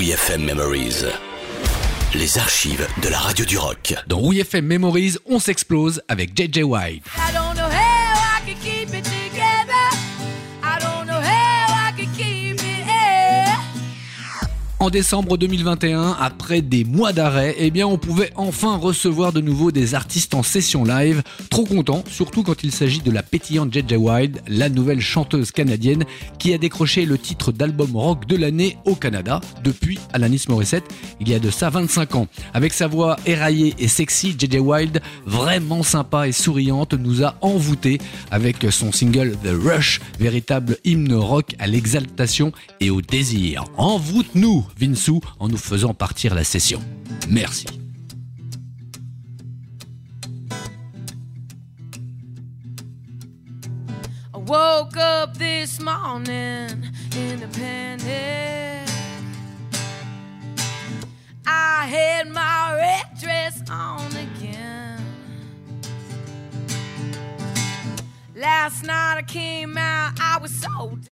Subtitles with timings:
[0.00, 1.04] WeFM Memories.
[2.14, 3.94] Les archives de la radio du rock.
[4.06, 7.04] Dans WeFM Memories, on s'explose avec JJ White.
[14.82, 19.72] En décembre 2021, après des mois d'arrêt, eh bien, on pouvait enfin recevoir de nouveau
[19.72, 21.22] des artistes en session live.
[21.50, 26.04] Trop content, surtout quand il s'agit de la pétillante JJ Wild, la nouvelle chanteuse canadienne
[26.38, 30.84] qui a décroché le titre d'album rock de l'année au Canada depuis Alanis Morissette
[31.20, 32.26] il y a de ça 25 ans.
[32.54, 37.98] Avec sa voix éraillée et sexy, JJ Wild, vraiment sympa et souriante, nous a envoûtés
[38.30, 43.64] avec son single The Rush, véritable hymne rock à l'exaltation et au désir.
[43.76, 46.80] Envoûte-nous, Vinsou, en nous faisant partir la session.
[47.28, 47.66] Merci.
[54.34, 58.88] I woke up this morning in a panic.
[61.46, 65.04] I had my red dress on again.
[68.34, 70.98] Last night I came out, I was so